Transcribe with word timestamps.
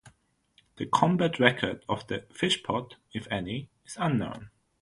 The 0.77 0.87
combat 0.87 1.39
record 1.39 1.85
of 1.87 2.07
the 2.07 2.25
"Fishpot", 2.33 2.95
if 3.13 3.27
any, 3.29 3.69
is 3.85 3.97
unknown. 3.99 4.49